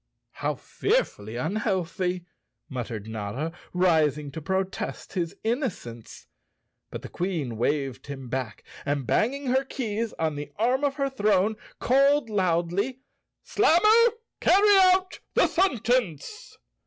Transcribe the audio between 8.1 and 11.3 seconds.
back, and banging her keys on the arm of her